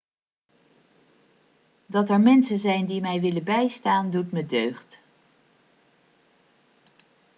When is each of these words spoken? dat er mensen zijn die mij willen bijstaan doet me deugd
dat 1.85 2.09
er 2.09 2.19
mensen 2.21 2.57
zijn 2.59 2.85
die 2.85 3.01
mij 3.01 3.21
willen 3.21 3.43
bijstaan 3.43 4.11
doet 4.11 4.31
me 4.31 4.45
deugd 4.45 4.97